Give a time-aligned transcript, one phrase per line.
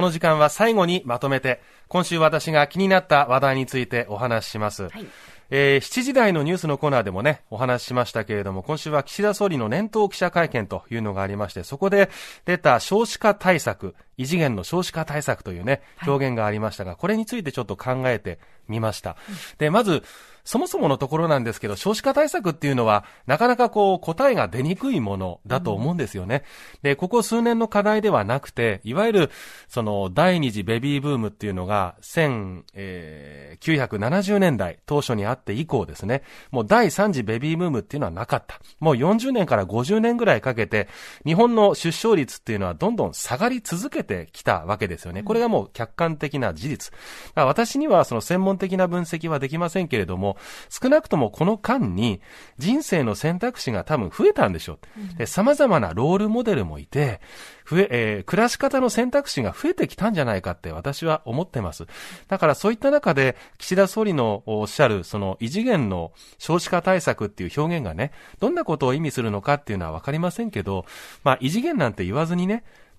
[0.00, 4.84] この時間は最後にまとめて、今週私が気になった話題についてお話しします。
[4.84, 5.06] はい
[5.50, 12.08] えー、7時台のニュースのコーナーでもね、お話ししましたけれども、今週は岸田総理の年頭記者会見というのがありまして、そこで
[12.46, 18.38] 出た少子化対策、異次元の少子化対策というね、表現がありましたが、これについてちょっと考えて
[18.70, 19.16] みました。
[19.58, 20.02] で、まず、
[20.42, 26.44] そもそものところなんですけど、少子化対策っていうのは、なかなかこう、答えが出にくいものだと思うんですよね。
[26.82, 29.30] で、ここ数年の課題ではなくて、いわゆる、
[29.68, 38.58] その、第二次ベビーブームっていうのが、1970年代当初にあって以降ですね、もう第三次ベビーブームっていうのはなかった。
[38.80, 40.88] もう40年から50年ぐらいかけて、
[41.26, 45.22] 日本の出生率っていうのはどんどん下がり続けてきたわけですよね。
[45.22, 46.92] これがもう客観的な事実。
[47.36, 50.36] 私にはその専門的な分析はできませんけれども、
[50.68, 52.20] 少なくともこの間に
[52.58, 54.78] 人生の選択肢が多分増えたんでしょ
[55.14, 55.18] う。
[55.18, 57.20] で様々なロールモデルもいて、
[57.68, 61.86] 増え、えー、暮らし方の選択肢が増えてきたんじゃないかって私は思ってます。
[62.28, 70.84] だからそういった中で、岸田総理のおっしゃる、その異次元の少子化対策っていう表現がね、どんなことを意味するのかっていうのはわかりませんけど、
[71.22, 72.89] まあ異次元なんて言わずにね、まあ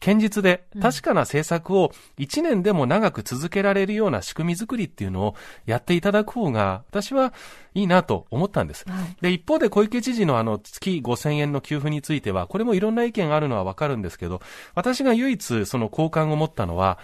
[0.00, 5.34] 堅実で確かな政策を1年でも長く続けられるような仕組み作りっていうのを
[5.66, 7.34] やっていただく方が私は
[7.74, 8.84] いいなと思ったんです。
[8.88, 14.40] はい、で、一方で小池知事のあの月5000円の給付については、これもいろんな意見があるのはわかるんですけど、
[14.74, 16.98] 私が唯一その好感を持ったのは、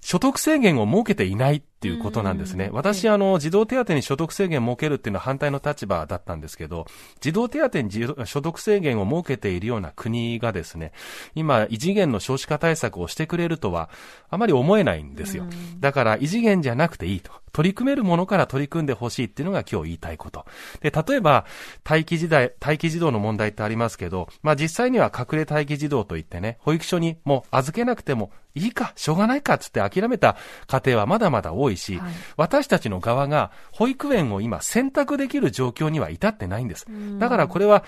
[0.00, 2.68] 所得制限を設けていないっていうことなんですね。
[2.72, 6.86] 私、あの、児童手当に所得制限を設けるっていうのは反対の立場だったんですけど、
[7.20, 7.90] 児童手当に
[8.24, 10.92] 所得制限を設けているような国がですね、
[11.34, 13.90] 今、異次元の少子化対策をしてくれるとは、
[14.30, 15.44] あまり思えないんですよ。
[15.80, 17.32] だから、異次元じゃなくていいと。
[17.52, 20.46] 取り組めるものから取り組んでほしいっていうのが今日言いたいこと。
[20.80, 21.46] で、例えば、
[21.88, 36.86] 待機時代、待機児童の問題ってありますけど、まあ実際には隠れ待機児童といってね、保育所にもう預けなくてもいいか、しょうがないかっつって諦めた家庭はまだまだ多いし、はい、私たちの側が保育園を今選択できる状況には至ってないんです。
[37.18, 37.84] だからこれは、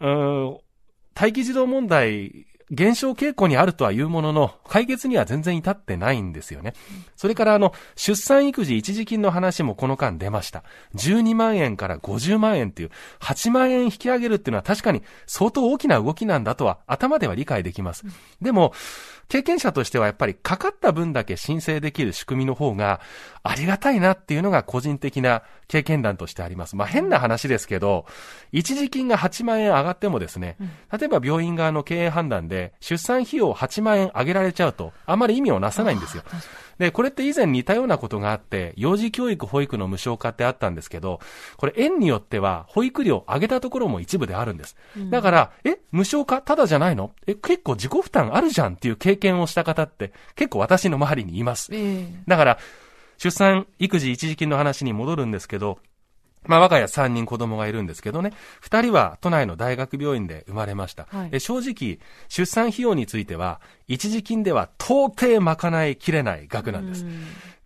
[0.00, 0.58] うん、
[1.14, 6.74] 待機児童問題減少傾向にあるとは言うものの、解決には全然至ってないんですよね。
[7.16, 10.62] それからあの、出産育児一時金の話もこの間出ました。
[10.94, 18.04] 12万円から50万円っていう、8万円引き上げるっていうのは確かに相当大きな動きなんだとは頭では理解できます。
[18.40, 18.72] でも、
[19.30, 23.00] 経験者としてはやっぱりかかった分だけ申請できる仕組みの方が
[23.44, 26.74] ありがたいなっていうのが個人的な経験談としてあります。
[26.74, 28.06] まあ変な話ですけど、
[28.50, 30.56] 一時金が8万円上がってもですね、
[30.92, 36.22] 例えば病院側の経営判断で出産費用8万円上げられちゃうとあまり意味をなさないんですよ。
[36.78, 41.20] で、これって以前似たようなことがあって、幼児教育保育の無償化ってあったんですけど、
[41.58, 44.76] これ園によっては保育料上げたところも一部であるんです。
[45.10, 47.12] だから、え、無償化ただじゃないの？
[47.26, 51.68] え、結構自己負担あるじゃんっていう経験をした方って結構私の周りにいます。
[51.72, 52.58] えー、だから、
[53.18, 55.78] 出産育児一時金の話に戻るんですけど、
[56.46, 61.06] まあ、我が家3人子供がいるんですけどね、2人は都内の大学病院で生まれました。
[61.10, 67.04] はい、正直、出産費用については、一時金では到底賄いきれない額なんです。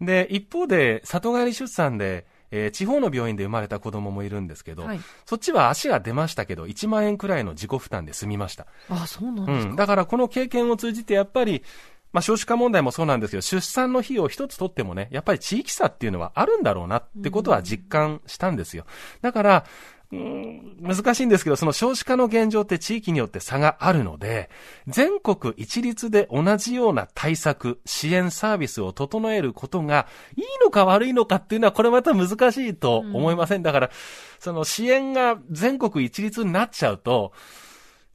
[0.00, 2.26] で、一方で、里帰り出産で、
[2.56, 8.66] えー、地方の病院で生まれた子供もいるんですけど、はい、そっちは足が出ましたけど、1万円くらいの自己負担で済みました。
[8.88, 11.64] あ、そうなんですか、うん、だからこの経験を通じて、やっぱり、
[12.14, 18.86] まあ少子化問題もそうなんですけど、出産の費用一つとってもね、やっぱり地域差っていうのはあるんだろうなってことは実感したんですよ。
[19.20, 19.64] だから、
[20.12, 24.48] 難しいんですけど、その少子化の現状って地域によって差があるので、
[24.86, 33.64] 全国一律で同じような対策、支援サービスを整えることがいいのか悪いのかっていうのはこれまた難しいと思いません。
[33.64, 33.90] だから、
[34.38, 37.32] その支援が全国一律になっちゃうと、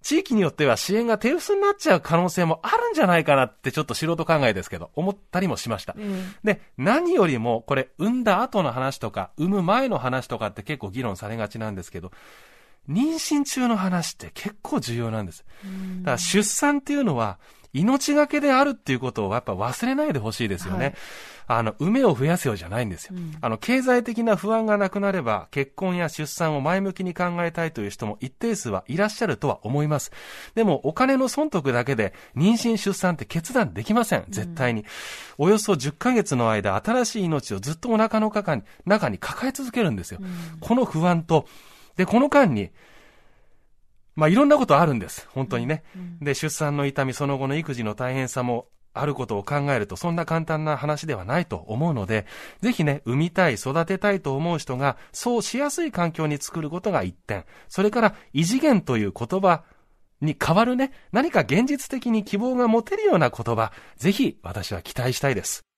[0.02, 5.96] 地域によっては支援が手薄になっちゃう可能性もあるんじゃないかなってちょっと素人考えですけど、思ったりもしました。
[5.98, 12.12] うん、で、何よりもこれ、産んだ後の話とか、産む前の話とかって結構議論されがちなんですけど、
[12.90, 15.46] 妊娠中の話って結構重要なんです。
[16.02, 17.38] だから出産っていうのは、
[17.74, 20.86] 命がけであるっていうことをやっぱ忘れないでほしいですよね。
[20.86, 20.96] はい
[21.52, 23.16] あの、梅を増やすようじゃないんですよ。
[23.18, 30.12] うん、あの、経済的な不安がなくなれば、結婚や出産を前向きに考えたいという人も一定数はいらっしゃるとは思います。
[30.54, 34.26] でも、お金の損得だけで、妊娠出産って決断できません。
[34.30, 34.82] 絶対に。
[34.82, 34.88] うん、
[35.40, 40.20] およそ10ヶ月の間、新しい命をずっとお腹の中に、中に抱え続けるんですよ。
[40.22, 41.48] うん、この不安と、
[41.98, 42.70] で、この間に、
[44.20, 45.28] まあ、いろんなことあるんです。
[45.32, 45.84] 本当にね。
[46.22, 52.26] で、出産の痛み、その後の育児の大変さもあることを考えるとそんな簡単な話ではないと思うので、
[52.62, 57.46] ぜひね、産みたい、育てたいと思う人が、そうしやすい環境に作ることが一点。
[57.70, 59.64] それから、異次元という言葉
[60.22, 65.69] に変わるね、何か現実的に希望が持てるような言葉、ぜひ私は期待したいです。